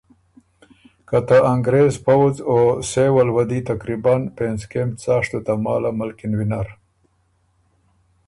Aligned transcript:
که 1.07 1.17
ته 1.27 1.37
انګرېز 1.53 1.93
پؤځ 2.05 2.35
او 2.49 2.59
سېول 2.91 3.29
وه 3.31 3.43
دی 3.49 3.59
تقریباً 3.71 4.15
پېنځ 4.37 4.59
کېم 4.71 4.89
څاشتو 5.01 5.39
تماله 5.47 5.91
ملکِن 5.99 6.31
وینر، 6.37 6.67